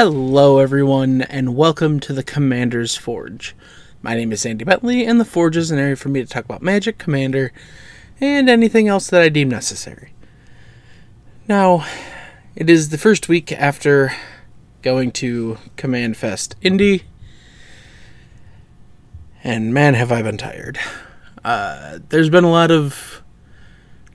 Hello, 0.00 0.60
everyone, 0.60 1.22
and 1.22 1.56
welcome 1.56 1.98
to 1.98 2.12
the 2.12 2.22
Commander's 2.22 2.94
Forge. 2.94 3.56
My 4.00 4.14
name 4.14 4.30
is 4.30 4.46
Andy 4.46 4.64
Bentley, 4.64 5.04
and 5.04 5.18
the 5.18 5.24
Forge 5.24 5.56
is 5.56 5.72
an 5.72 5.78
area 5.80 5.96
for 5.96 6.08
me 6.08 6.20
to 6.20 6.26
talk 6.26 6.44
about 6.44 6.62
magic, 6.62 6.98
Commander, 6.98 7.52
and 8.20 8.48
anything 8.48 8.86
else 8.86 9.08
that 9.08 9.22
I 9.22 9.28
deem 9.28 9.48
necessary. 9.48 10.12
Now, 11.48 11.84
it 12.54 12.70
is 12.70 12.90
the 12.90 12.96
first 12.96 13.28
week 13.28 13.50
after 13.50 14.12
going 14.82 15.10
to 15.14 15.58
Command 15.74 16.16
Fest 16.16 16.54
Indy, 16.62 17.02
and 19.42 19.74
man, 19.74 19.94
have 19.94 20.12
I 20.12 20.22
been 20.22 20.38
tired. 20.38 20.78
Uh, 21.44 21.98
there's 22.08 22.30
been 22.30 22.44
a 22.44 22.52
lot 22.52 22.70
of 22.70 23.20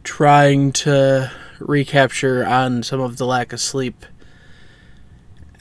trying 0.06 0.72
to 0.72 1.30
recapture 1.60 2.46
on 2.46 2.84
some 2.84 3.02
of 3.02 3.18
the 3.18 3.26
lack 3.26 3.52
of 3.52 3.60
sleep. 3.60 4.06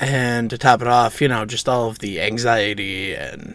And 0.02 0.50
to 0.50 0.58
top 0.58 0.82
it 0.82 0.88
off, 0.88 1.20
you 1.20 1.28
know, 1.28 1.44
just 1.44 1.68
all 1.68 1.88
of 1.88 2.00
the 2.00 2.20
anxiety 2.20 3.14
and 3.14 3.54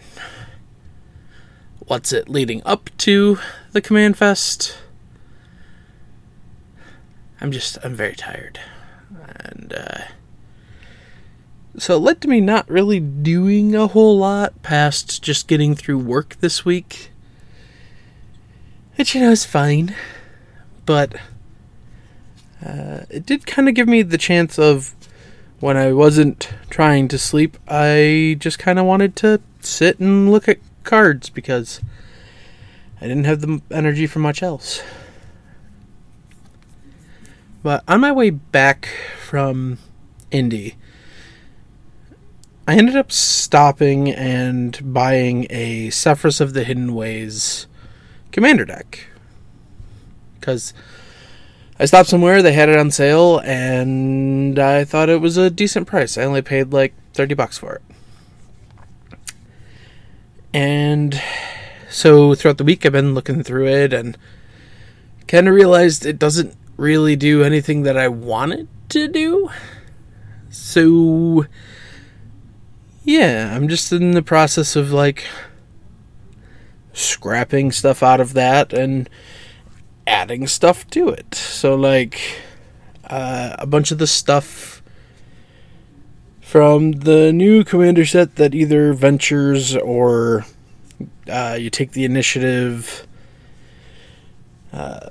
what's 1.79 2.13
it 2.13 2.29
leading 2.29 2.61
up 2.65 2.89
to 2.99 3.37
the 3.73 3.81
Command 3.81 4.17
Fest. 4.17 4.77
I'm 7.41 7.51
just, 7.51 7.77
I'm 7.83 7.95
very 7.95 8.15
tired. 8.15 8.61
And, 9.39 9.73
uh, 9.73 10.03
so 11.77 11.97
it 11.97 11.99
led 11.99 12.21
to 12.21 12.29
me 12.29 12.39
not 12.39 12.69
really 12.69 13.01
doing 13.01 13.75
a 13.75 13.87
whole 13.87 14.17
lot 14.17 14.63
past 14.63 15.21
just 15.21 15.49
getting 15.49 15.75
through 15.75 15.99
work 15.99 16.37
this 16.39 16.63
week. 16.63 17.11
Which, 18.95 19.13
you 19.13 19.19
know, 19.19 19.31
is 19.31 19.43
fine. 19.43 19.93
But 20.85 21.17
uh, 22.65 23.01
it 23.09 23.25
did 23.25 23.45
kind 23.45 23.67
of 23.67 23.75
give 23.75 23.89
me 23.89 24.01
the 24.01 24.17
chance 24.17 24.57
of 24.57 24.95
when 25.59 25.77
I 25.77 25.91
wasn't 25.91 26.49
trying 26.69 27.07
to 27.07 27.17
sleep, 27.17 27.57
I 27.67 28.37
just 28.39 28.59
kind 28.59 28.77
of 28.77 28.85
wanted 28.85 29.15
to 29.17 29.41
sit 29.59 29.99
and 29.99 30.31
look 30.31 30.47
at 30.47 30.59
cards 30.83 31.29
because 31.29 31.81
I 33.01 33.07
didn't 33.07 33.25
have 33.25 33.41
the 33.41 33.61
energy 33.71 34.07
for 34.07 34.19
much 34.19 34.43
else. 34.43 34.81
But 37.63 37.83
on 37.87 38.01
my 38.01 38.11
way 38.11 38.29
back 38.29 38.87
from 39.19 39.77
Indy, 40.31 40.75
I 42.67 42.75
ended 42.75 42.95
up 42.95 43.11
stopping 43.11 44.11
and 44.11 44.93
buying 44.93 45.47
a 45.49 45.89
Sefris 45.89 46.39
of 46.39 46.53
the 46.53 46.63
Hidden 46.63 46.93
Ways 46.93 47.67
commander 48.31 48.65
deck. 48.65 49.07
Because 50.39 50.73
I 51.79 51.85
stopped 51.85 52.09
somewhere, 52.09 52.41
they 52.41 52.53
had 52.53 52.69
it 52.69 52.77
on 52.79 52.89
sale, 52.89 53.39
and 53.39 54.57
I 54.57 54.83
thought 54.83 55.09
it 55.09 55.21
was 55.21 55.37
a 55.37 55.51
decent 55.51 55.87
price. 55.87 56.17
I 56.17 56.23
only 56.23 56.41
paid 56.41 56.73
like 56.73 56.93
30 57.13 57.35
bucks 57.35 57.57
for 57.57 57.75
it. 57.75 57.81
And 60.53 61.21
so 61.89 62.33
throughout 62.33 62.57
the 62.57 62.63
week, 62.63 62.83
I've 62.83 62.93
been 62.93 63.13
looking 63.13 63.43
through 63.43 63.67
it 63.67 63.93
and 63.93 64.17
kind 65.27 65.47
of 65.47 65.53
realized 65.53 66.05
it 66.05 66.17
doesn't 66.17 66.55
really 66.77 67.15
do 67.15 67.43
anything 67.43 67.83
that 67.83 67.97
I 67.97 68.07
want 68.07 68.53
it 68.53 68.67
to 68.89 69.07
do. 69.07 69.49
So, 70.49 71.45
yeah, 73.03 73.55
I'm 73.55 73.67
just 73.67 73.91
in 73.91 74.11
the 74.11 74.23
process 74.23 74.75
of 74.75 74.91
like 74.91 75.27
scrapping 76.93 77.71
stuff 77.71 78.01
out 78.01 78.19
of 78.19 78.33
that 78.33 78.73
and 78.73 79.07
adding 80.07 80.47
stuff 80.47 80.89
to 80.91 81.09
it. 81.09 81.35
So, 81.35 81.75
like, 81.75 82.41
uh, 83.03 83.55
a 83.59 83.67
bunch 83.67 83.91
of 83.91 83.99
the 83.99 84.07
stuff 84.07 84.81
from 86.41 86.93
the 86.93 87.33
new 87.33 87.63
commander 87.63 88.05
set 88.05 88.37
that 88.37 88.55
either 88.55 88.93
ventures 88.93 89.75
or 89.75 90.45
uh, 91.29 91.57
you 91.59 91.69
take 91.69 91.91
the 91.91 92.05
initiative. 92.05 93.05
Uh, 94.71 95.09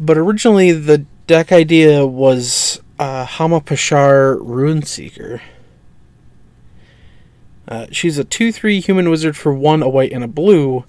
but 0.00 0.16
originally, 0.16 0.72
the 0.72 0.98
deck 1.26 1.52
idea 1.52 2.06
was 2.06 2.80
uh, 2.98 3.24
Hama 3.24 3.60
Pashar 3.60 4.38
Ruin 4.40 4.82
Seeker. 4.82 5.42
Uh, 7.68 7.86
she's 7.90 8.16
a 8.16 8.24
2 8.24 8.52
3 8.52 8.80
human 8.80 9.10
wizard 9.10 9.36
for 9.36 9.52
1, 9.52 9.82
a 9.82 9.88
white, 9.88 10.12
and 10.12 10.22
a 10.22 10.28
blue, 10.28 10.84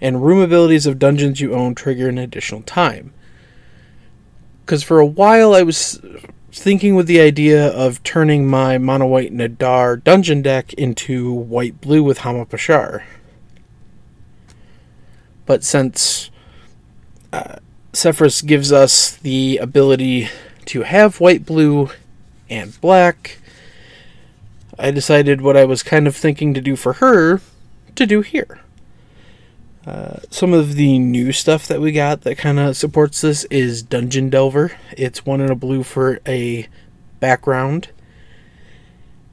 and 0.00 0.24
room 0.24 0.40
abilities 0.40 0.86
of 0.86 0.98
dungeons 0.98 1.40
you 1.40 1.54
own 1.54 1.74
trigger 1.74 2.08
an 2.08 2.18
additional 2.18 2.62
time. 2.62 3.12
Because 4.64 4.82
for 4.82 5.00
a 5.00 5.06
while 5.06 5.54
I 5.54 5.62
was 5.62 6.00
thinking 6.52 6.94
with 6.94 7.06
the 7.06 7.20
idea 7.20 7.68
of 7.68 8.02
turning 8.02 8.46
my 8.46 8.78
mono 8.78 9.06
white 9.06 9.32
Nadaar 9.32 10.02
dungeon 10.02 10.42
deck 10.42 10.72
into 10.74 11.32
white 11.32 11.80
blue 11.80 12.02
with 12.02 12.18
Hama 12.18 12.46
Pashar. 12.46 13.02
But 15.46 15.64
since 15.64 16.30
uh, 17.32 17.56
Sefris 17.92 18.42
gives 18.46 18.72
us 18.72 19.16
the 19.16 19.58
ability 19.58 20.28
to 20.66 20.82
have 20.82 21.20
white, 21.20 21.44
blue, 21.44 21.90
and 22.48 22.80
black, 22.80 23.38
I 24.78 24.90
decided 24.90 25.40
what 25.40 25.56
I 25.56 25.64
was 25.64 25.82
kind 25.82 26.06
of 26.06 26.16
thinking 26.16 26.54
to 26.54 26.60
do 26.60 26.76
for 26.76 26.94
her 26.94 27.40
to 27.96 28.06
do 28.06 28.22
here. 28.22 28.60
Uh, 29.90 30.20
some 30.30 30.52
of 30.52 30.76
the 30.76 31.00
new 31.00 31.32
stuff 31.32 31.66
that 31.66 31.80
we 31.80 31.90
got 31.90 32.20
that 32.20 32.38
kind 32.38 32.60
of 32.60 32.76
supports 32.76 33.22
this 33.22 33.42
is 33.46 33.82
Dungeon 33.82 34.30
Delver. 34.30 34.70
It's 34.96 35.26
one 35.26 35.40
in 35.40 35.50
a 35.50 35.56
blue 35.56 35.82
for 35.82 36.20
a 36.28 36.68
background 37.18 37.88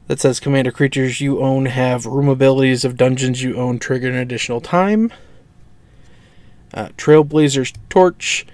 that 0.08 0.20
says 0.20 0.40
Commander 0.40 0.72
creatures 0.72 1.22
you 1.22 1.42
own 1.44 1.68
have 1.68 2.08
room 2.08 2.28
abilities 2.28 2.84
of 2.84 2.98
dungeons 2.98 3.44
you 3.44 3.56
own 3.56 3.78
trigger 3.78 4.10
an 4.10 4.16
additional 4.16 4.60
time. 4.60 5.14
Uh, 6.74 6.88
Trailblazer's 6.98 7.74
Torch 7.88 8.48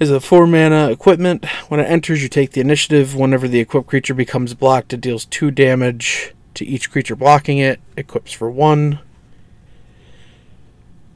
is 0.00 0.10
a 0.10 0.20
4 0.20 0.46
mana 0.46 0.90
equipment. 0.90 1.44
When 1.68 1.78
it 1.78 1.90
enters, 1.90 2.22
you 2.22 2.30
take 2.30 2.52
the 2.52 2.62
initiative. 2.62 3.14
Whenever 3.14 3.46
the 3.46 3.60
equipped 3.60 3.88
creature 3.88 4.14
becomes 4.14 4.54
blocked, 4.54 4.94
it 4.94 5.02
deals 5.02 5.26
2 5.26 5.50
damage 5.50 6.32
to 6.54 6.64
each 6.64 6.90
creature 6.90 7.16
blocking 7.16 7.58
it. 7.58 7.80
Equips 7.98 8.32
for 8.32 8.50
1. 8.50 9.00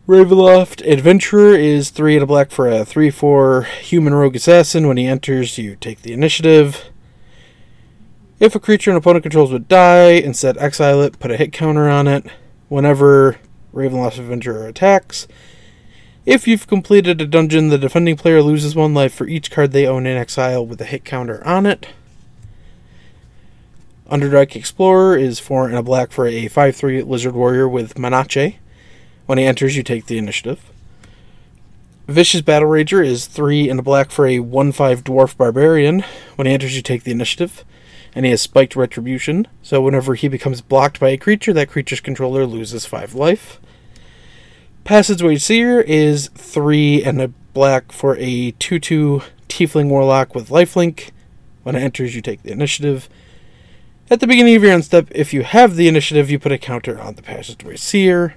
Ravenloft 0.09 0.85
Adventurer 0.85 1.55
is 1.55 1.91
3 1.91 2.15
and 2.15 2.25
a 2.25 2.27
black 2.27 2.51
for 2.51 2.69
a 2.69 2.85
3 2.85 3.09
4 3.09 3.63
human 3.63 4.13
rogue 4.13 4.35
assassin. 4.35 4.89
When 4.89 4.97
he 4.97 5.07
enters, 5.07 5.57
you 5.59 5.77
take 5.77 6.03
the 6.03 6.13
initiative. 6.13 6.91
If 8.41 8.57
a 8.57 8.61
creature 8.61 8.91
an 8.91 8.97
opponent 8.97 9.23
controls 9.23 9.53
would 9.53 9.69
die, 9.69 10.11
instead 10.15 10.59
exile 10.59 11.01
it, 11.03 11.21
put 11.21 11.31
a 11.31 11.37
hit 11.37 11.53
counter 11.53 11.89
on 11.89 12.09
it. 12.09 12.27
Whenever 12.69 13.39
Ravenloft 13.73 14.19
Adventurer 14.19 14.67
attacks, 14.67 15.29
if 16.27 16.49
you've 16.49 16.67
completed 16.67 17.21
a 17.21 17.27
dungeon, 17.27 17.69
the 17.69 17.79
defending 17.79 18.17
player 18.17 18.43
loses 18.43 18.75
one 18.75 18.95
life 18.95 19.15
for 19.15 19.29
each 19.29 19.53
card 19.53 19.71
they 19.71 19.87
own 19.87 20.05
in 20.05 20.17
exile 20.17 20.67
with 20.67 20.81
a 20.81 20.85
hit 20.85 21.05
counter 21.05 21.47
on 21.47 21.65
it. 21.65 21.87
Underdark 24.11 24.57
Explorer 24.57 25.17
is 25.17 25.39
4 25.39 25.69
and 25.69 25.77
a 25.77 25.83
black 25.83 26.11
for 26.11 26.27
a 26.27 26.49
5 26.49 26.75
3 26.75 27.03
Lizard 27.05 27.35
Warrior 27.35 27.69
with 27.69 27.97
menace. 27.97 28.57
When 29.27 29.39
he 29.39 29.45
enters, 29.45 29.77
you 29.77 29.83
take 29.83 30.07
the 30.07 30.19
initiative. 30.19 30.71
Vicious 32.09 32.43
Battlerager 32.43 33.05
is 33.05 33.27
3 33.27 33.71
and 33.71 33.79
a 33.81 33.83
black 33.83 34.11
for 34.11 34.27
a 34.27 34.41
1 34.41 34.73
5 34.73 35.05
Dwarf 35.05 35.37
Barbarian. 35.37 36.05
When 36.37 36.47
he 36.47 36.53
enters, 36.53 36.75
you 36.75 36.83
take 36.83 37.05
the 37.05 37.13
initiative. 37.13 37.65
And 38.15 38.27
he 38.27 38.31
has 38.31 38.43
Spiked 38.43 38.77
Retribution, 38.77 39.49
so 39.63 39.81
whenever 39.81 40.15
he 40.15 40.29
becomes 40.29 40.61
blocked 40.61 41.01
by 41.01 41.11
a 41.11 41.17
creature, 41.17 41.55
that 41.55 41.71
creature's 41.71 42.01
controller 42.01 42.45
loses 42.45 42.85
5 42.85 43.15
life. 43.15 43.59
Passageway 44.85 45.37
Seer 45.37 45.81
is 45.81 46.29
3 46.35 47.05
and 47.05 47.23
a 47.23 47.29
black 47.55 47.93
for 47.93 48.17
a 48.19 48.51
2 48.51 48.79
2 48.79 49.23
Tiefling 49.49 49.89
Warlock 49.89 50.35
with 50.35 50.49
lifelink. 50.49 51.11
When 51.63 51.77
it 51.77 51.81
enters, 51.81 52.17
you 52.17 52.21
take 52.21 52.43
the 52.43 52.53
initiative. 52.53 53.09
At 54.11 54.21
the 54.21 54.27
beginning 54.27 54.57
of 54.57 54.63
your 54.63 54.73
end 54.73 54.85
step, 54.85 55.09
if 55.13 55.33
you 55.33 55.45
have 55.45 55.77
the 55.77 55.89
initiative, 55.89 56.31
you 56.31 56.39
put 56.39 56.53
a 56.53 56.59
counter 56.59 57.01
on 57.01 57.15
the 57.15 57.23
Passageway 57.23 57.77
Seer. 57.77 58.35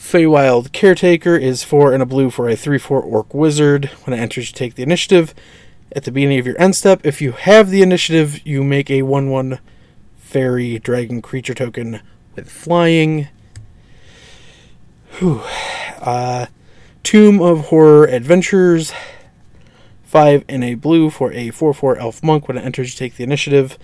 Feywild 0.00 0.72
Caretaker 0.72 1.36
is 1.36 1.62
4 1.62 1.92
and 1.92 2.02
a 2.02 2.06
blue 2.06 2.30
for 2.30 2.48
a 2.48 2.56
3 2.56 2.78
4 2.78 3.00
Orc 3.02 3.34
Wizard. 3.34 3.84
When 4.04 4.18
it 4.18 4.20
enters, 4.20 4.48
you 4.48 4.54
take 4.54 4.74
the 4.74 4.82
initiative. 4.82 5.34
At 5.94 6.04
the 6.04 6.10
beginning 6.10 6.40
of 6.40 6.46
your 6.46 6.60
end 6.60 6.74
step, 6.74 7.02
if 7.04 7.20
you 7.20 7.32
have 7.32 7.68
the 7.68 7.82
initiative, 7.82 8.44
you 8.44 8.64
make 8.64 8.90
a 8.90 9.02
1 9.02 9.28
1 9.28 9.60
Fairy 10.16 10.78
Dragon 10.78 11.20
creature 11.20 11.54
token 11.54 12.00
with 12.34 12.50
flying. 12.50 13.28
Whew. 15.18 15.42
Uh, 16.00 16.46
Tomb 17.02 17.40
of 17.42 17.66
Horrors 17.66 18.10
Adventurer. 18.10 18.80
5 20.04 20.44
and 20.48 20.64
a 20.64 20.74
blue 20.74 21.10
for 21.10 21.30
a 21.32 21.50
4 21.50 21.74
4 21.74 21.98
Elf 21.98 22.22
Monk. 22.22 22.48
When 22.48 22.56
it 22.56 22.64
enters, 22.64 22.94
you 22.94 22.98
take 22.98 23.16
the 23.16 23.22
initiative. 23.22 23.78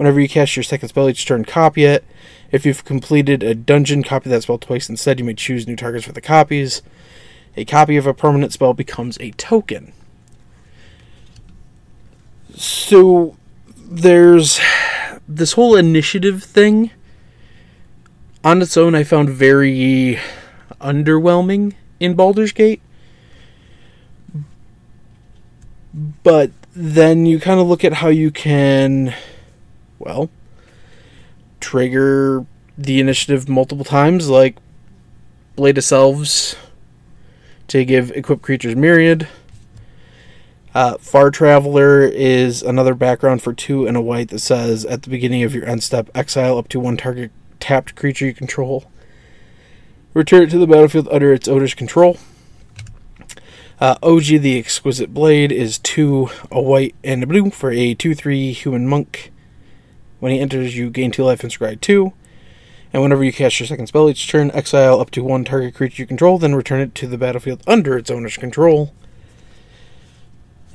Whenever 0.00 0.18
you 0.18 0.30
cast 0.30 0.56
your 0.56 0.62
second 0.62 0.88
spell 0.88 1.10
each 1.10 1.26
turn, 1.26 1.44
copy 1.44 1.84
it. 1.84 2.06
If 2.50 2.64
you've 2.64 2.86
completed 2.86 3.42
a 3.42 3.54
dungeon, 3.54 4.02
copy 4.02 4.30
that 4.30 4.44
spell 4.44 4.56
twice 4.56 4.88
instead. 4.88 5.18
You 5.18 5.26
may 5.26 5.34
choose 5.34 5.68
new 5.68 5.76
targets 5.76 6.06
for 6.06 6.12
the 6.12 6.22
copies. 6.22 6.80
A 7.54 7.66
copy 7.66 7.98
of 7.98 8.06
a 8.06 8.14
permanent 8.14 8.50
spell 8.50 8.72
becomes 8.72 9.18
a 9.20 9.32
token. 9.32 9.92
So, 12.54 13.36
there's 13.76 14.58
this 15.28 15.52
whole 15.52 15.76
initiative 15.76 16.44
thing 16.44 16.92
on 18.42 18.62
its 18.62 18.78
own 18.78 18.94
I 18.94 19.04
found 19.04 19.28
very 19.28 20.18
underwhelming 20.80 21.74
in 22.00 22.14
Baldur's 22.14 22.52
Gate. 22.52 22.80
But 26.22 26.52
then 26.74 27.26
you 27.26 27.38
kind 27.38 27.60
of 27.60 27.66
look 27.66 27.84
at 27.84 27.92
how 27.92 28.08
you 28.08 28.30
can 28.30 29.14
well 30.00 30.28
trigger 31.60 32.44
the 32.76 32.98
initiative 32.98 33.48
multiple 33.48 33.84
times 33.84 34.28
like 34.28 34.56
Blade 35.54 35.78
of 35.78 35.84
Selves 35.84 36.56
to 37.68 37.84
give 37.84 38.10
equipped 38.12 38.42
creatures 38.42 38.74
myriad. 38.74 39.28
Uh, 40.74 40.96
Far 40.98 41.30
Traveler 41.30 42.02
is 42.02 42.62
another 42.62 42.94
background 42.94 43.42
for 43.42 43.52
two 43.52 43.86
and 43.86 43.96
a 43.96 44.00
white 44.00 44.28
that 44.28 44.38
says 44.38 44.84
at 44.86 45.02
the 45.02 45.10
beginning 45.10 45.42
of 45.42 45.54
your 45.54 45.66
end 45.66 45.82
step, 45.82 46.08
exile 46.14 46.56
up 46.58 46.68
to 46.68 46.80
one 46.80 46.96
target 46.96 47.30
tapped 47.58 47.94
creature 47.94 48.26
you 48.26 48.34
control. 48.34 48.90
Return 50.14 50.44
it 50.44 50.50
to 50.50 50.58
the 50.58 50.66
battlefield 50.66 51.08
under 51.10 51.32
its 51.32 51.48
owner's 51.48 51.74
control. 51.74 52.18
Uh, 53.80 53.96
Oji 53.96 54.40
the 54.40 54.58
Exquisite 54.58 55.12
Blade 55.12 55.50
is 55.50 55.78
two, 55.78 56.30
a 56.50 56.60
white 56.60 56.94
and 57.02 57.22
a 57.22 57.26
blue 57.26 57.50
for 57.50 57.70
a 57.70 57.94
2 57.94 58.14
3 58.14 58.52
human 58.52 58.86
monk. 58.86 59.32
When 60.20 60.32
he 60.32 60.40
enters, 60.40 60.76
you 60.76 60.90
gain 60.90 61.10
2 61.10 61.24
life 61.24 61.42
and 61.42 61.52
scry 61.52 61.80
2. 61.80 62.12
And 62.92 63.02
whenever 63.02 63.24
you 63.24 63.32
cast 63.32 63.60
your 63.60 63.66
second 63.66 63.86
spell 63.86 64.08
each 64.10 64.28
turn, 64.28 64.50
exile 64.52 65.00
up 65.00 65.10
to 65.12 65.24
one 65.24 65.44
target 65.44 65.74
creature 65.74 66.02
you 66.02 66.06
control, 66.06 66.38
then 66.38 66.54
return 66.54 66.80
it 66.80 66.94
to 66.96 67.06
the 67.06 67.18
battlefield 67.18 67.62
under 67.66 67.96
its 67.96 68.10
owner's 68.10 68.36
control. 68.36 68.92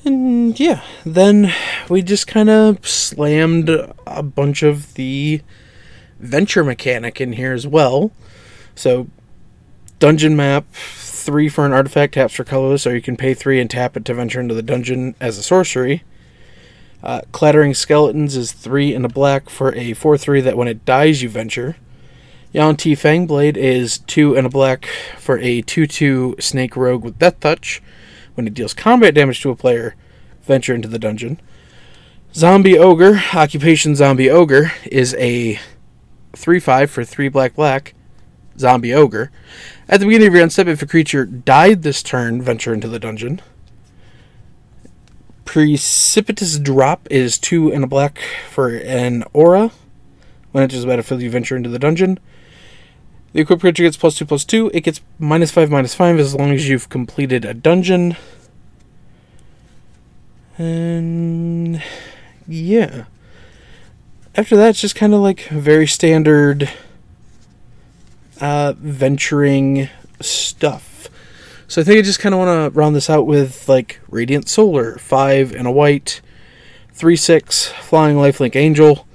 And 0.06 0.58
yeah, 0.60 0.84
then 1.06 1.52
we 1.90 2.02
just 2.02 2.28
kind 2.28 2.50
of 2.50 2.88
slammed 2.88 3.70
a 4.06 4.24
bunch 4.24 4.64
of 4.64 4.94
the 4.94 5.42
venture 6.20 6.64
mechanic 6.64 7.20
in 7.20 7.34
here 7.34 7.54
as 7.54 7.68
well. 7.68 8.12
So, 8.76 9.08
dungeon 10.00 10.36
map, 10.36 10.66
three 10.74 11.50
for 11.50 11.66
an 11.66 11.74
artifact, 11.74 12.14
taps 12.14 12.36
for 12.36 12.44
colorless, 12.44 12.84
so 12.84 12.92
you 12.92 13.02
can 13.02 13.18
pay 13.18 13.34
three 13.34 13.60
and 13.60 13.70
tap 13.70 13.98
it 13.98 14.06
to 14.06 14.14
venture 14.14 14.40
into 14.40 14.54
the 14.54 14.62
dungeon 14.62 15.16
as 15.20 15.38
a 15.38 15.44
sorcery. 15.44 16.04
Uh, 17.06 17.22
Clattering 17.32 17.76
Skeletons 17.76 18.36
is 18.36 18.52
three 18.52 18.96
and 18.96 19.06
a 19.06 19.10
black 19.10 19.48
for 19.48 19.74
a 19.76 19.94
4 19.94 20.18
3 20.18 20.42
that 20.42 20.58
when 20.58 20.68
it 20.68 20.86
dies 20.86 21.22
you 21.22 21.30
venture. 21.30 21.78
Yuan-ti 22.52 22.96
Fangblade 22.96 23.58
is 23.58 24.00
two 24.00 24.36
and 24.36 24.48
a 24.48 24.50
black 24.50 24.88
for 25.20 25.38
a 25.38 25.62
2 25.62 25.86
2 25.86 26.38
Snake 26.40 26.76
Rogue 26.76 27.04
with 27.04 27.20
Death 27.20 27.40
Touch. 27.40 27.84
When 28.34 28.48
it 28.48 28.56
deals 28.56 28.74
combat 28.74 29.14
damage 29.14 29.42
to 29.42 29.52
a 29.52 29.56
player, 29.56 29.96
venture 30.42 30.74
into 30.74 30.88
the 30.88 30.98
dungeon. 30.98 31.40
Zombie 32.34 32.78
Ogre, 32.78 33.22
Occupation 33.34 33.96
Zombie 33.96 34.30
Ogre, 34.30 34.72
is 34.92 35.14
a 35.20 35.60
3 36.34 36.60
5 36.60 36.90
for 36.90 37.04
3 37.04 37.30
black 37.30 37.54
black. 37.54 37.94
Zombie 38.58 38.94
Ogre. 38.94 39.32
At 39.88 40.00
the 40.00 40.08
beginning 40.08 40.30
of 40.30 40.34
your 40.34 40.42
end 40.42 40.54
step, 40.54 40.68
if 40.68 40.82
a 40.82 40.88
creature 40.88 41.26
died 41.26 41.84
this 41.84 42.02
turn, 42.02 42.42
venture 42.42 42.74
into 42.74 42.88
the 42.88 43.00
dungeon. 43.00 43.42
Precipitous 45.56 46.60
Drop 46.60 47.08
is 47.10 47.38
2 47.38 47.72
and 47.72 47.86
a 47.86 47.88
black 47.88 48.20
for 48.52 48.76
an 48.76 49.24
aura. 49.32 49.72
When 50.52 50.66
it 50.66 50.72
the 50.72 50.86
battlefield, 50.86 51.22
you 51.22 51.30
venture 51.30 51.56
into 51.56 51.70
the 51.70 51.80
dungeon. 51.80 52.20
The 53.32 53.40
equipped 53.40 53.62
creature 53.62 53.84
gets 53.84 53.96
plus 53.96 54.18
2 54.18 54.26
plus 54.26 54.44
2. 54.44 54.72
It 54.74 54.82
gets 54.82 55.00
minus 55.18 55.52
5 55.52 55.72
minus 55.72 55.96
5 55.96 56.20
as 56.20 56.36
long 56.36 56.52
as 56.52 56.68
you've 56.68 56.90
completed 56.90 57.46
a 57.46 57.54
dungeon. 57.54 58.18
And 60.58 61.82
yeah. 62.50 63.06
After 64.36 64.58
that, 64.58 64.72
it's 64.72 64.82
just 64.82 64.98
kind 64.98 65.14
of 65.14 65.22
like 65.22 65.48
very 65.48 65.88
standard 65.88 66.70
uh, 68.42 68.74
venturing 68.78 69.88
stuff. 70.20 71.08
So 71.68 71.82
I 71.82 71.84
think 71.84 71.98
I 71.98 72.02
just 72.04 72.20
kind 72.20 72.36
of 72.36 72.40
want 72.40 72.74
to 72.74 72.80
round 72.80 72.96
this 72.96 73.10
out 73.10 73.26
with 73.26 73.68
like 73.68 74.00
Radiant 74.08 74.48
Solar, 74.48 74.98
5 74.98 75.56
and 75.56 75.68
a 75.68 75.72
white, 75.72 76.22
3 76.94 77.16
6, 77.16 77.70
Flying 77.70 78.18
Lifelink 78.18 78.56
Angel. 78.56 79.08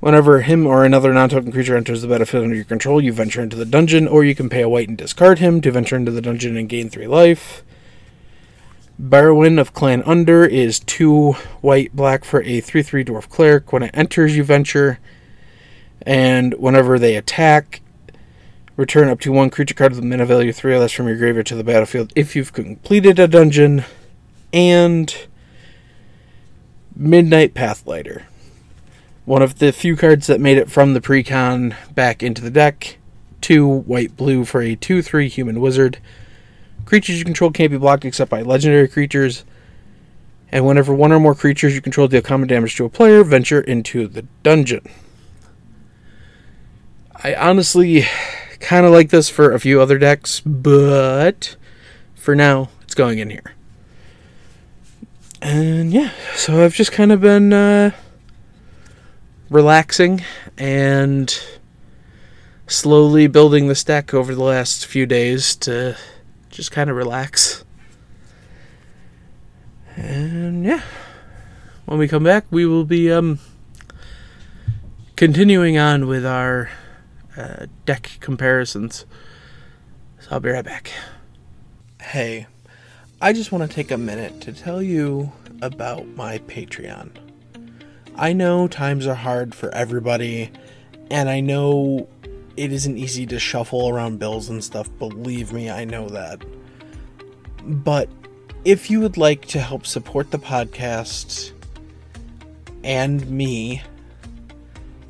Whenever 0.00 0.42
him 0.42 0.66
or 0.66 0.84
another 0.84 1.12
non 1.12 1.30
token 1.30 1.52
creature 1.52 1.76
enters 1.76 2.02
the 2.02 2.08
battlefield 2.08 2.44
under 2.44 2.56
your 2.56 2.66
control, 2.66 3.02
you 3.02 3.14
venture 3.14 3.42
into 3.42 3.56
the 3.56 3.64
dungeon, 3.64 4.06
or 4.06 4.24
you 4.24 4.34
can 4.34 4.50
pay 4.50 4.60
a 4.60 4.68
white 4.68 4.88
and 4.88 4.98
discard 4.98 5.38
him 5.38 5.62
to 5.62 5.70
venture 5.70 5.96
into 5.96 6.12
the 6.12 6.20
dungeon 6.20 6.54
and 6.56 6.68
gain 6.68 6.90
3 6.90 7.06
life. 7.06 7.64
Barrowin 9.00 9.58
of 9.58 9.72
Clan 9.72 10.02
Undurr 10.02 10.46
is 10.46 10.80
2 10.80 11.32
white 11.62 11.96
black 11.96 12.24
for 12.24 12.42
a 12.42 12.60
3 12.60 12.82
3 12.82 13.04
dwarf 13.06 13.30
cleric. 13.30 13.72
When 13.72 13.84
it 13.84 13.90
enters, 13.94 14.36
you 14.36 14.44
venture, 14.44 14.98
and 16.02 16.52
whenever 16.54 16.98
they 16.98 17.16
attack, 17.16 17.79
return 18.76 19.08
up 19.08 19.20
to 19.20 19.32
one 19.32 19.50
creature 19.50 19.74
card 19.74 19.92
with 19.92 20.04
mana 20.04 20.24
value 20.24 20.52
3 20.52 20.74
or 20.74 20.78
less 20.78 20.92
from 20.92 21.06
your 21.06 21.16
graveyard 21.16 21.46
to 21.46 21.54
the 21.54 21.64
battlefield 21.64 22.12
if 22.16 22.34
you've 22.34 22.52
completed 22.52 23.18
a 23.18 23.28
dungeon. 23.28 23.84
And 24.52 25.14
Midnight 26.96 27.54
Pathlighter. 27.54 28.24
One 29.24 29.42
of 29.42 29.58
the 29.58 29.72
few 29.72 29.96
cards 29.96 30.26
that 30.26 30.40
made 30.40 30.58
it 30.58 30.70
from 30.70 30.92
the 30.92 31.00
precon 31.00 31.74
back 31.94 32.22
into 32.22 32.42
the 32.42 32.50
deck. 32.50 32.98
2 33.40 33.66
white 33.66 34.16
blue 34.16 34.44
for 34.44 34.60
a 34.60 34.76
2 34.76 35.02
3 35.02 35.28
human 35.28 35.60
wizard. 35.60 35.98
Creatures 36.84 37.18
you 37.18 37.24
control 37.24 37.50
can't 37.50 37.70
be 37.70 37.78
blocked 37.78 38.04
except 38.04 38.30
by 38.30 38.42
legendary 38.42 38.88
creatures. 38.88 39.44
And 40.52 40.66
whenever 40.66 40.92
one 40.92 41.12
or 41.12 41.20
more 41.20 41.34
creatures 41.34 41.74
you 41.74 41.80
control 41.80 42.08
deal 42.08 42.22
combat 42.22 42.48
damage 42.48 42.76
to 42.76 42.84
a 42.84 42.88
player, 42.88 43.22
venture 43.22 43.60
into 43.60 44.08
the 44.08 44.22
dungeon. 44.42 44.84
I 47.22 47.34
honestly 47.34 48.04
kind 48.60 48.86
of 48.86 48.92
like 48.92 49.10
this 49.10 49.28
for 49.28 49.52
a 49.52 49.58
few 49.58 49.80
other 49.80 49.98
decks, 49.98 50.40
but 50.40 51.56
for 52.14 52.36
now, 52.36 52.68
it's 52.82 52.94
going 52.94 53.18
in 53.18 53.30
here. 53.30 53.54
And 55.42 55.90
yeah, 55.90 56.12
so 56.34 56.62
I've 56.62 56.74
just 56.74 56.92
kind 56.92 57.10
of 57.10 57.22
been 57.22 57.52
uh, 57.52 57.92
relaxing 59.48 60.22
and 60.58 61.34
slowly 62.66 63.26
building 63.26 63.66
this 63.66 63.82
deck 63.82 64.12
over 64.12 64.34
the 64.34 64.44
last 64.44 64.86
few 64.86 65.06
days 65.06 65.56
to 65.56 65.96
just 66.50 66.70
kind 66.70 66.90
of 66.90 66.96
relax. 66.96 67.64
And 69.96 70.64
yeah, 70.64 70.82
when 71.86 71.98
we 71.98 72.06
come 72.06 72.22
back, 72.22 72.44
we 72.50 72.66
will 72.66 72.84
be 72.84 73.10
um, 73.10 73.38
continuing 75.16 75.78
on 75.78 76.06
with 76.06 76.26
our 76.26 76.70
uh, 77.36 77.66
deck 77.86 78.18
comparisons. 78.20 79.06
So 80.20 80.28
I'll 80.32 80.40
be 80.40 80.50
right 80.50 80.64
back. 80.64 80.90
Hey, 82.00 82.46
I 83.20 83.32
just 83.32 83.52
want 83.52 83.68
to 83.68 83.74
take 83.74 83.90
a 83.90 83.98
minute 83.98 84.40
to 84.42 84.52
tell 84.52 84.82
you 84.82 85.32
about 85.62 86.06
my 86.08 86.38
Patreon. 86.38 87.10
I 88.16 88.32
know 88.32 88.68
times 88.68 89.06
are 89.06 89.14
hard 89.14 89.54
for 89.54 89.74
everybody, 89.74 90.50
and 91.10 91.28
I 91.28 91.40
know 91.40 92.08
it 92.56 92.72
isn't 92.72 92.98
easy 92.98 93.26
to 93.26 93.38
shuffle 93.38 93.88
around 93.88 94.18
bills 94.18 94.48
and 94.48 94.62
stuff. 94.62 94.90
Believe 94.98 95.52
me, 95.52 95.70
I 95.70 95.84
know 95.84 96.08
that. 96.08 96.44
But 97.64 98.08
if 98.64 98.90
you 98.90 99.00
would 99.00 99.16
like 99.16 99.46
to 99.46 99.60
help 99.60 99.86
support 99.86 100.30
the 100.30 100.38
podcast 100.38 101.52
and 102.84 103.28
me, 103.30 103.82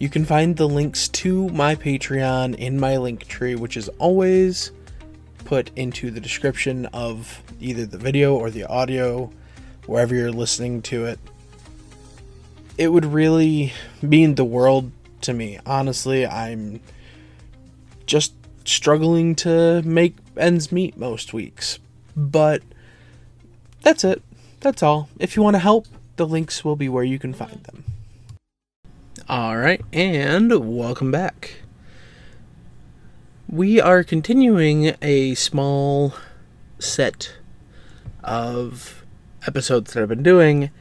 you 0.01 0.09
can 0.09 0.25
find 0.25 0.57
the 0.57 0.67
links 0.67 1.09
to 1.09 1.51
my 1.51 1.77
Patreon 1.77 2.55
in 2.57 2.81
my 2.81 2.97
link 2.97 3.29
tree, 3.29 3.55
which 3.55 3.77
is 3.77 3.89
always 3.99 4.73
put 5.45 5.71
into 5.77 6.11
the 6.11 6.21
description 6.21 6.87
of 6.87 7.43
either 7.61 7.85
the 7.85 7.99
video 7.99 8.35
or 8.35 8.49
the 8.49 8.65
audio, 8.65 9.31
wherever 9.85 10.15
you're 10.15 10.33
listening 10.33 10.81
to 10.81 11.05
it. 11.05 11.21
It 12.79 12.89
would 12.89 13.05
really 13.05 13.75
mean 14.01 14.37
the 14.37 14.45
world 14.45 14.91
to 15.21 15.35
me. 15.35 15.59
Honestly, 15.67 16.27
I'm 16.27 16.81
just 18.07 18.33
struggling 18.65 19.35
to 19.35 19.83
make 19.83 20.17
ends 20.35 20.73
meet 20.73 20.97
most 20.97 21.35
weeks. 21.35 21.79
But 22.17 22.63
that's 23.83 24.03
it. 24.05 24.23
That's 24.61 24.83
all. 24.83 25.11
If 25.19 25.37
you 25.37 25.43
want 25.43 25.57
to 25.57 25.61
help, 25.61 25.87
the 26.17 26.27
links 26.27 26.65
will 26.65 26.77
be 26.77 26.89
where 26.89 27.05
you 27.05 27.19
can 27.19 27.35
find 27.35 27.63
them. 27.65 27.85
All 29.31 29.57
right, 29.57 29.81
and 29.93 30.51
welcome 30.77 31.13
back. 31.13 31.63
We 33.49 33.81
are 33.81 34.03
continuing 34.03 34.97
a 35.01 35.37
small 35.37 36.15
set 36.81 37.35
of 38.25 39.05
episodes 39.47 39.93
that 39.93 40.03
I've 40.03 40.09
been 40.09 40.25
doing 40.25 40.73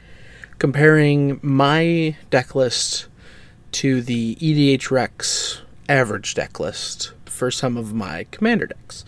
comparing 0.58 1.38
my 1.44 2.16
deck 2.30 2.56
list 2.56 3.06
to 3.70 4.02
the 4.02 4.34
EDHrec's 4.40 5.62
average 5.88 6.34
deck 6.34 6.58
list 6.58 7.12
for 7.26 7.52
some 7.52 7.76
of 7.76 7.94
my 7.94 8.26
commander 8.32 8.66
decks. 8.66 9.04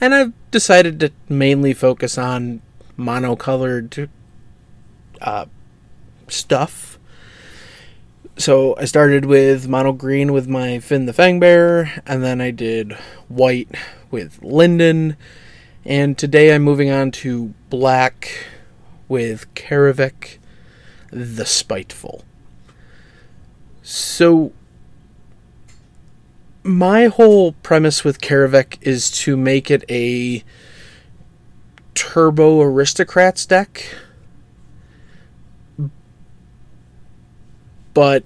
And 0.00 0.14
I've 0.14 0.32
decided 0.50 1.00
to 1.00 1.12
mainly 1.28 1.74
focus 1.74 2.16
on 2.16 2.62
monocolored 2.98 4.08
uh, 5.20 5.44
stuff 6.28 6.95
So 8.38 8.76
I 8.76 8.84
started 8.84 9.24
with 9.24 9.66
mono 9.66 9.92
green 9.92 10.30
with 10.30 10.46
my 10.46 10.78
Fynn 10.78 11.06
the 11.06 11.12
Fangbearer, 11.12 12.02
and 12.04 12.22
then 12.22 12.42
I 12.42 12.50
did 12.50 12.92
white 13.28 13.74
with 14.10 14.38
Linden, 14.42 15.16
and 15.86 16.18
today 16.18 16.54
I'm 16.54 16.62
moving 16.62 16.90
on 16.90 17.10
to 17.12 17.54
black 17.70 18.46
with 19.08 19.52
Kaervek 19.54 20.36
the 21.10 21.46
Spiteful. 21.46 22.24
So 23.82 24.52
my 26.62 27.06
whole 27.06 27.52
premise 27.52 28.04
with 28.04 28.20
Kaervek 28.20 28.76
is 28.82 29.10
to 29.22 29.38
make 29.38 29.70
it 29.70 29.82
a 29.88 30.44
turbo 31.94 32.60
aristocrats 32.60 33.46
deck. 33.46 33.96
But 37.96 38.24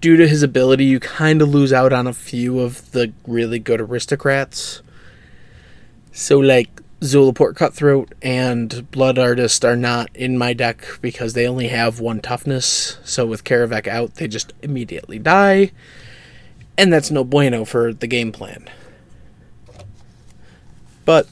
due 0.00 0.16
to 0.16 0.26
his 0.26 0.42
ability, 0.42 0.84
you 0.84 0.98
kind 0.98 1.40
of 1.40 1.48
lose 1.48 1.72
out 1.72 1.92
on 1.92 2.08
a 2.08 2.12
few 2.12 2.58
of 2.58 2.90
the 2.90 3.12
really 3.24 3.60
good 3.60 3.80
aristocrats. 3.80 4.82
So, 6.10 6.40
like, 6.40 6.82
Zulaport 7.00 7.54
Cutthroat 7.54 8.12
and 8.20 8.90
Blood 8.90 9.20
Artist 9.20 9.64
are 9.64 9.76
not 9.76 10.10
in 10.16 10.36
my 10.36 10.54
deck 10.54 10.84
because 11.00 11.34
they 11.34 11.46
only 11.46 11.68
have 11.68 12.00
one 12.00 12.18
toughness. 12.18 12.98
So, 13.04 13.24
with 13.24 13.44
Kaervek 13.44 13.86
out, 13.86 14.16
they 14.16 14.26
just 14.26 14.54
immediately 14.60 15.20
die 15.20 15.70
and 16.76 16.92
that's 16.92 17.10
no 17.10 17.24
bueno 17.24 17.64
for 17.64 17.92
the 17.92 18.06
game 18.06 18.32
plan. 18.32 18.68
But 21.04 21.28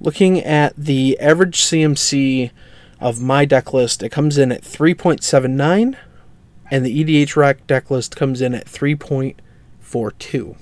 looking 0.00 0.40
at 0.40 0.74
the 0.76 1.18
average 1.18 1.62
CMC 1.62 2.50
of 3.00 3.20
my 3.20 3.44
deck 3.44 3.72
list, 3.72 4.02
it 4.02 4.10
comes 4.10 4.38
in 4.38 4.50
at 4.52 4.62
3.79, 4.62 5.96
and 6.70 6.86
the 6.86 7.04
EDHrec 7.04 7.66
deck 7.66 7.90
list 7.90 8.16
comes 8.16 8.40
in 8.40 8.54
at 8.54 8.66
3.42. 8.66 10.56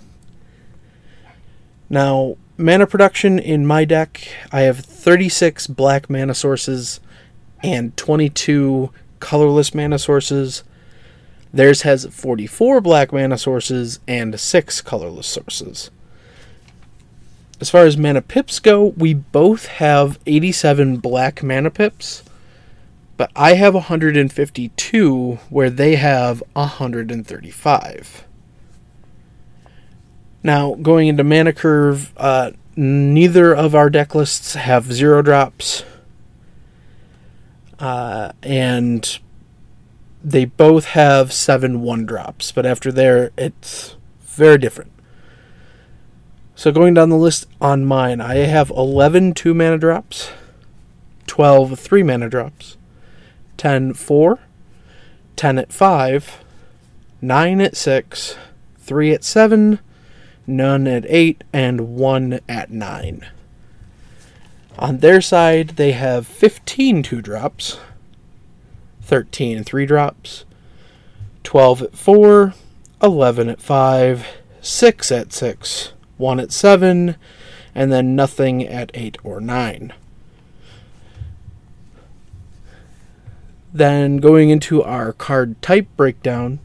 Now, 1.89 2.37
mana 2.57 2.87
production 2.87 3.39
in 3.39 3.67
my 3.67 3.85
deck, 3.85 4.29
I 4.53 4.63
have 4.63 4.81
36 4.81 5.67
black 5.69 6.11
mana 6.11 6.35
sources 6.35 7.01
and 7.63 7.97
22 7.97 8.91
colorless 9.21 9.75
mana 9.75 9.99
sources 9.99 10.65
Theirs 11.55 11.83
has 11.83 12.05
44 12.07 12.81
black 12.81 13.13
mana 13.13 13.39
sources 13.39 14.01
and 14.09 14.41
6 14.41 14.81
colorless 14.81 15.29
sources. 15.29 15.93
As 17.65 17.71
far 17.71 17.87
as 17.87 17.97
mana 17.97 18.21
pips 18.21 18.61
go, 18.61 18.89
we 18.89 19.15
both 19.15 19.65
have 19.69 20.19
87 20.27 20.99
black 20.99 21.43
mana 21.43 21.71
pips, 21.71 22.23
but 23.17 23.31
I 23.35 23.55
have 23.55 23.73
152 23.73 25.39
where 25.49 25.71
they 25.71 25.97
have 25.97 26.43
135. 26.53 28.25
Now, 30.43 30.75
going 30.75 31.09
into 31.09 31.25
mana 31.25 31.55
curve, 31.55 32.13
uh, 32.19 32.51
neither 32.77 33.55
of 33.55 33.75
our 33.75 33.89
deck 33.89 34.15
lists 34.15 34.53
have 34.53 34.93
zero 34.93 35.23
drops. 35.23 35.87
Uh, 37.79 38.33
and 38.43 39.19
they 40.23 40.45
both 40.45 40.85
have 40.89 41.33
seven 41.33 41.81
one 41.81 42.05
drops, 42.05 42.53
but 42.53 42.67
after 42.67 42.93
there, 42.93 43.31
it's 43.39 43.97
very 44.21 44.59
different. 44.59 44.94
So 46.65 46.73
going 46.73 46.95
down 46.95 47.11
the 47.11 47.19
list 47.19 47.47
on 47.61 47.85
mine, 47.85 48.23
I 48.23 48.37
have 48.37 48.71
11 48.71 49.35
2 49.35 49.53
mana 49.53 49.77
drops, 49.77 50.31
12 51.27 51.79
3 51.79 52.03
mana 52.03 52.31
drops, 52.31 52.79
10 53.59 53.93
4, 53.93 54.39
10 55.37 55.59
at 55.59 55.71
5, 55.75 56.45
9 57.21 57.61
at 57.61 57.77
6, 57.77 58.37
3 58.79 59.13
at 59.13 59.25
7, 59.25 59.79
none 60.47 60.87
at 60.87 61.05
8, 61.07 61.45
and 61.53 61.97
1 61.97 62.41
at 62.49 62.71
9. 62.71 63.27
On 64.79 64.97
their 65.01 65.21
side, 65.21 65.69
they 65.77 65.93
have 65.93 66.27
15 66.27 67.03
2 67.03 67.21
drops, 67.21 67.79
13 69.03 69.65
3 69.65 69.85
drops, 69.85 70.47
12 71.43 71.83
at 71.83 71.95
4, 71.95 72.55
11 73.03 73.49
at 73.51 73.61
5, 73.61 74.27
6 74.63 75.13
at 75.13 75.31
6, 75.35 75.93
1 76.17 76.41
at 76.41 76.53
7, 76.53 77.17
and 77.75 77.93
then 77.93 78.15
nothing 78.17 78.67
at 78.67 78.91
8 78.95 79.19
or 79.25 79.41
9. 79.41 79.93
Then 83.73 84.19
going 84.19 84.51
into 84.51 84.83
our 84.83 85.13
card 85.13 85.61
type 85.61 85.89
breakdown, 85.97 86.61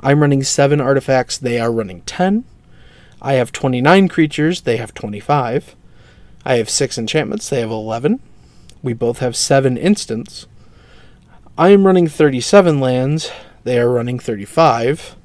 I'm 0.00 0.20
running 0.20 0.42
7 0.42 0.80
artifacts, 0.80 1.38
they 1.38 1.58
are 1.58 1.72
running 1.72 2.02
10. 2.02 2.44
I 3.20 3.34
have 3.34 3.50
29 3.50 4.08
creatures, 4.08 4.60
they 4.60 4.76
have 4.76 4.94
25. 4.94 5.74
I 6.44 6.54
have 6.56 6.70
6 6.70 6.98
enchantments, 6.98 7.48
they 7.48 7.60
have 7.60 7.70
11. 7.70 8.20
We 8.82 8.92
both 8.92 9.18
have 9.18 9.34
7 9.34 9.76
instants. 9.76 10.46
I 11.58 11.70
am 11.70 11.86
running 11.86 12.06
37 12.06 12.78
lands. 12.80 13.30
They 13.64 13.80
are 13.80 13.90
running 13.90 14.18
35. 14.18 15.16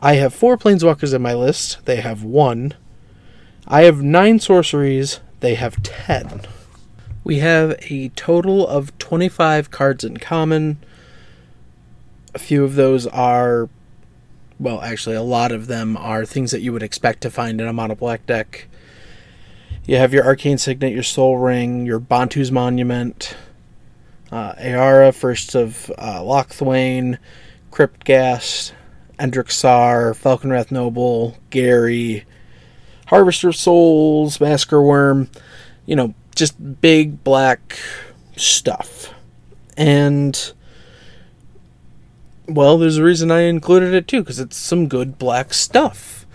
I 0.00 0.14
have 0.14 0.32
four 0.32 0.56
planeswalkers 0.56 1.12
in 1.14 1.20
my 1.20 1.34
list. 1.34 1.84
They 1.84 1.96
have 1.96 2.24
one. 2.24 2.74
I 3.66 3.82
have 3.82 4.02
nine 4.02 4.40
sorceries. 4.40 5.20
They 5.40 5.54
have 5.54 5.82
10. 5.82 6.42
We 7.22 7.38
have 7.38 7.78
a 7.90 8.08
total 8.10 8.66
of 8.66 8.96
25 8.98 9.70
cards 9.70 10.04
in 10.04 10.16
common. 10.16 10.78
A 12.34 12.38
few 12.38 12.64
of 12.64 12.74
those 12.74 13.06
are, 13.06 13.68
well, 14.58 14.80
actually, 14.80 15.16
a 15.16 15.22
lot 15.22 15.52
of 15.52 15.66
them 15.66 15.96
are 15.96 16.24
things 16.24 16.50
that 16.50 16.62
you 16.62 16.72
would 16.72 16.82
expect 16.82 17.20
to 17.22 17.30
find 17.30 17.60
in 17.60 17.66
a 17.66 17.72
mono 17.72 17.94
black 17.94 18.26
deck. 18.26 18.68
You 19.84 19.96
have 19.96 20.12
your 20.14 20.24
Arcane 20.24 20.58
Signet, 20.58 20.92
your 20.92 21.02
Sol 21.02 21.38
Ring, 21.38 21.86
your 21.86 22.00
Bontu's 22.00 22.52
Monument, 22.52 23.36
uh, 24.30 24.54
Ayara, 24.54 25.14
First 25.14 25.54
of 25.54 25.90
uh, 25.98 26.20
Locthwain, 26.20 27.18
Cryptghast, 27.70 28.72
Endrek 29.18 29.48
Sahr, 29.48 30.14
Falkenrath 30.14 30.70
Noble, 30.70 31.36
Gary, 31.50 32.24
Harvester 33.10 33.48
of 33.50 33.56
Souls, 33.56 34.40
Massacre 34.40 34.80
Wurm, 34.80 35.28
you 35.86 35.94
know, 35.94 36.14
just 36.34 36.80
big 36.80 37.22
black 37.22 37.78
stuff. 38.36 39.12
And, 39.76 40.52
well, 42.48 42.78
there's 42.78 42.96
a 42.96 43.04
reason 43.04 43.30
I 43.30 43.42
included 43.42 43.94
it 43.94 44.08
too, 44.08 44.22
because 44.22 44.40
it's 44.40 44.56
some 44.56 44.88
good 44.88 45.18
black 45.18 45.52
stuff. 45.52 46.26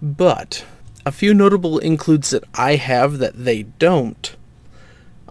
But, 0.00 0.64
a 1.06 1.12
few 1.12 1.34
notable 1.34 1.78
includes 1.78 2.30
that 2.30 2.44
I 2.54 2.76
have 2.76 3.18
that 3.18 3.44
they 3.44 3.62
don't 3.62 4.34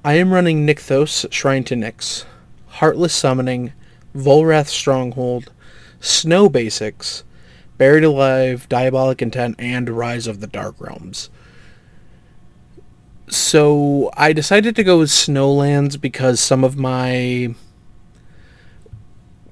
I 0.03 0.13
am 0.15 0.34
running 0.34 0.65
Nykthos, 0.65 1.31
Shrine 1.31 1.63
to 1.65 1.75
Nyx, 1.75 2.25
Heartless 2.67 3.13
Summoning, 3.13 3.72
Volrath 4.15 4.67
Stronghold, 4.67 5.51
Snow 6.00 6.50
Basics, 6.50 7.24
Buried 7.81 8.03
Alive, 8.03 8.69
Diabolic 8.69 9.23
Intent, 9.23 9.55
and 9.57 9.89
Rise 9.89 10.27
of 10.27 10.39
the 10.39 10.45
Dark 10.45 10.75
Realms. 10.77 11.31
So 13.27 14.11
I 14.15 14.33
decided 14.33 14.75
to 14.75 14.83
go 14.83 15.00
with 15.00 15.09
Snowlands 15.09 16.00
because 16.00 16.39
some 16.39 16.63
of 16.63 16.77
my 16.77 17.55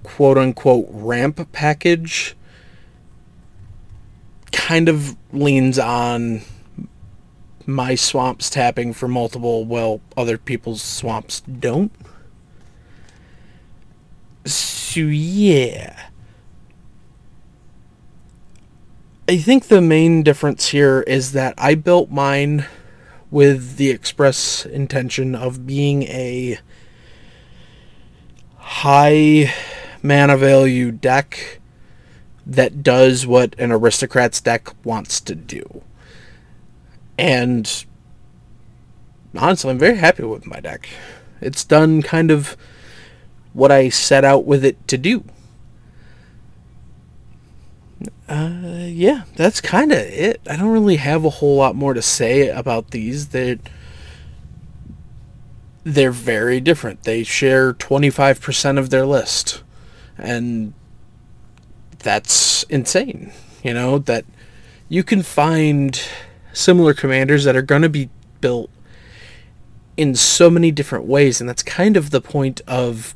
quote 0.03 0.37
unquote 0.37 0.85
ramp 0.91 1.51
package 1.53 2.35
kind 4.51 4.87
of 4.87 5.15
leans 5.33 5.79
on 5.79 6.41
my 7.65 7.95
swamps 7.95 8.51
tapping 8.51 8.93
for 8.93 9.07
multiple, 9.07 9.65
well, 9.65 10.01
other 10.15 10.37
people's 10.37 10.83
swamps 10.83 11.39
don't. 11.41 11.91
So, 14.45 14.99
yeah. 14.99 15.98
I 19.29 19.37
think 19.37 19.67
the 19.67 19.79
main 19.79 20.23
difference 20.23 20.69
here 20.69 21.01
is 21.03 21.33
that 21.33 21.53
I 21.55 21.75
built 21.75 22.09
mine 22.09 22.65
with 23.29 23.75
the 23.75 23.91
express 23.91 24.65
intention 24.65 25.35
of 25.35 25.67
being 25.67 26.01
a 26.05 26.57
high 28.57 29.53
mana 30.01 30.35
value 30.35 30.91
deck 30.91 31.59
that 32.43 32.81
does 32.81 33.27
what 33.27 33.53
an 33.59 33.71
aristocrat's 33.71 34.41
deck 34.41 34.69
wants 34.83 35.21
to 35.21 35.35
do. 35.35 35.83
And 37.15 37.85
honestly, 39.37 39.69
I'm 39.69 39.77
very 39.77 39.97
happy 39.97 40.23
with 40.23 40.47
my 40.47 40.59
deck. 40.59 40.89
It's 41.39 41.63
done 41.63 42.01
kind 42.01 42.31
of 42.31 42.57
what 43.53 43.71
I 43.71 43.89
set 43.89 44.25
out 44.25 44.45
with 44.45 44.65
it 44.65 44.87
to 44.87 44.97
do. 44.97 45.23
Uh, 48.29 48.85
yeah, 48.85 49.23
that's 49.35 49.59
kind 49.59 49.91
of 49.91 49.97
it. 49.97 50.39
I 50.47 50.55
don't 50.55 50.69
really 50.69 50.97
have 50.97 51.25
a 51.25 51.31
whole 51.31 51.55
lot 51.55 51.75
more 51.75 51.95
to 51.95 52.01
say 52.01 52.47
about 52.47 52.91
these. 52.91 53.29
They're, 53.29 53.57
they're 55.83 56.11
very 56.11 56.61
different. 56.61 57.03
They 57.03 57.23
share 57.23 57.73
25% 57.73 58.77
of 58.77 58.91
their 58.91 59.07
list. 59.07 59.63
And 60.15 60.75
that's 61.97 62.61
insane. 62.63 63.31
You 63.63 63.73
know, 63.73 63.97
that 63.97 64.25
you 64.89 65.03
can 65.03 65.23
find 65.23 65.99
similar 66.53 66.93
commanders 66.93 67.45
that 67.45 67.55
are 67.55 67.63
going 67.63 67.81
to 67.81 67.89
be 67.89 68.11
built 68.41 68.69
in 69.97 70.13
so 70.15 70.51
many 70.51 70.71
different 70.71 71.05
ways, 71.05 71.41
and 71.41 71.49
that's 71.49 71.63
kind 71.63 71.97
of 71.97 72.11
the 72.11 72.21
point 72.21 72.61
of 72.67 73.15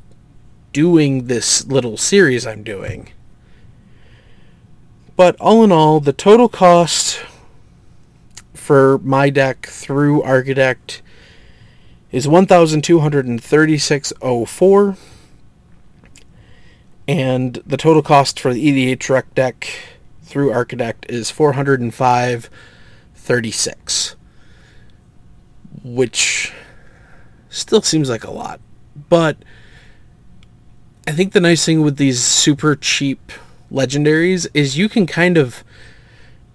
doing 0.73 1.27
this 1.27 1.65
little 1.67 1.97
series 1.97 2.45
I'm 2.45 2.63
doing. 2.63 3.09
But 5.15 5.39
all 5.39 5.63
in 5.63 5.71
all, 5.71 5.99
the 5.99 6.13
total 6.13 6.49
cost 6.49 7.23
for 8.53 8.97
my 8.99 9.29
deck 9.29 9.67
through 9.67 10.23
Archidekt 10.23 11.01
is 12.11 12.25
1236.04 12.27 14.97
and 17.07 17.61
the 17.65 17.77
total 17.77 18.01
cost 18.01 18.37
for 18.39 18.53
the 18.53 18.95
EDHrec 18.95 19.23
deck 19.35 19.67
through 20.21 20.51
Archidekt 20.51 21.09
is 21.09 21.31
405.36 21.31 24.15
which 25.83 26.53
still 27.49 27.81
seems 27.81 28.09
like 28.09 28.23
a 28.23 28.31
lot. 28.31 28.59
But 29.09 29.37
I 31.07 31.11
think 31.11 31.33
the 31.33 31.41
nice 31.41 31.65
thing 31.65 31.81
with 31.81 31.97
these 31.97 32.23
super 32.23 32.75
cheap 32.75 33.31
legendaries 33.73 34.47
is 34.53 34.77
you 34.77 34.87
can 34.87 35.05
kind 35.05 35.37
of 35.37 35.63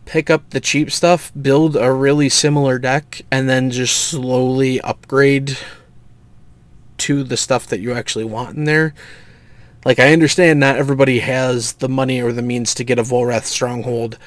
pick 0.04 0.30
up 0.30 0.50
the 0.50 0.60
cheap 0.60 0.90
stuff, 0.90 1.30
build 1.40 1.76
a 1.76 1.92
really 1.92 2.28
similar 2.28 2.78
deck, 2.78 3.22
and 3.30 3.48
then 3.48 3.70
just 3.70 3.94
slowly 3.96 4.80
upgrade 4.80 5.58
to 6.98 7.22
the 7.22 7.36
stuff 7.36 7.66
that 7.66 7.80
you 7.80 7.92
actually 7.92 8.24
want 8.24 8.56
in 8.56 8.64
there. 8.64 8.94
Like, 9.84 9.98
I 9.98 10.12
understand 10.12 10.60
not 10.60 10.76
everybody 10.76 11.18
has 11.20 11.74
the 11.74 11.88
money 11.88 12.20
or 12.20 12.32
the 12.32 12.42
means 12.42 12.74
to 12.74 12.84
get 12.84 12.98
a 12.98 13.02
Volrath 13.02 13.44
Stronghold. 13.44 14.18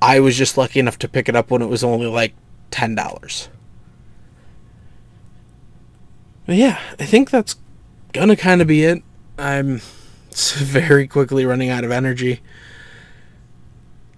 I 0.00 0.20
was 0.20 0.36
just 0.36 0.58
lucky 0.58 0.80
enough 0.80 0.98
to 0.98 1.08
pick 1.08 1.28
it 1.28 1.36
up 1.36 1.50
when 1.50 1.62
it 1.62 1.68
was 1.68 1.84
only 1.84 2.06
like 2.06 2.34
$10. 2.70 3.48
But 6.44 6.56
yeah, 6.56 6.80
I 6.98 7.06
think 7.06 7.30
that's 7.30 7.56
gonna 8.12 8.36
kind 8.36 8.60
of 8.60 8.66
be 8.66 8.82
it. 8.84 9.02
I'm 9.38 9.80
very 10.56 11.06
quickly 11.06 11.44
running 11.44 11.70
out 11.70 11.84
of 11.84 11.90
energy. 11.90 12.40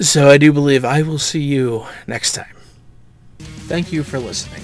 So 0.00 0.28
I 0.28 0.38
do 0.38 0.52
believe 0.52 0.84
I 0.84 1.02
will 1.02 1.18
see 1.18 1.42
you 1.42 1.86
next 2.06 2.32
time. 2.32 2.56
Thank 3.38 3.92
you 3.92 4.02
for 4.02 4.18
listening. 4.18 4.62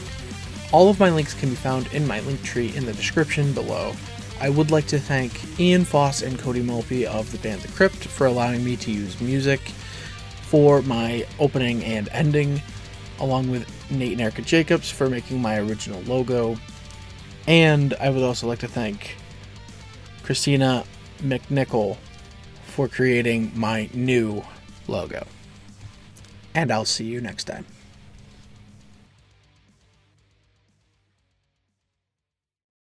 All 0.73 0.89
of 0.89 1.01
my 1.01 1.11
links 1.11 1.35
can 1.35 1.49
be 1.49 1.57
found 1.57 1.93
in 1.93 2.07
my 2.07 2.21
link 2.21 2.43
tree 2.43 2.75
in 2.77 2.87
the 2.87 2.93
description 2.93 3.53
below. 3.53 3.93
I 4.41 4.49
would 4.49 4.71
like 4.71 4.87
to 4.89 4.99
thank 4.99 5.59
Ian 5.61 5.85
Foss 5.85 6.23
and 6.23 6.39
Cody 6.39 6.63
Mulpey 6.63 7.05
of 7.05 7.31
the 7.31 7.39
band 7.39 7.61
The 7.61 7.73
Crypt 7.73 7.97
for 7.97 8.27
allowing 8.27 8.65
me 8.65 8.77
to 8.77 8.91
use 8.91 9.21
music 9.21 9.61
for 10.43 10.83
my 10.83 11.27
opening 11.39 11.85
and 11.85 12.09
ending, 12.13 12.63
along 13.19 13.51
with 13.51 13.69
Nate 13.91 14.13
and 14.13 14.21
Erica 14.21 14.43
Jacobs 14.43 14.91
for 14.91 15.11
making 15.11 15.43
my 15.43 15.59
original 15.59 16.01
logo. 16.03 16.57
And 17.47 17.95
I 17.95 18.11
would 18.11 18.23
also 18.23 18.47
like 18.47 18.61
to 18.61 18.69
thank 18.69 19.17
Christina 20.23 20.85
McNichol 21.21 21.97
for 22.65 22.89
creating 22.89 23.53
my 23.55 23.89
new 23.93 24.43
logo. 24.89 25.27
And 26.55 26.71
I'll 26.71 26.85
see 26.85 27.05
you 27.05 27.21
next 27.21 27.45
time. 27.45 27.67